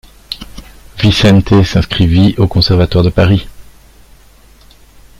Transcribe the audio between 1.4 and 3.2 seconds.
s’inscrivit au conservatoire de